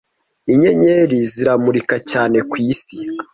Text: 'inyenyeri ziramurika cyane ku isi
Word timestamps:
'inyenyeri 0.51 1.17
ziramurika 1.33 1.95
cyane 2.11 2.37
ku 2.49 2.55
isi 2.69 2.95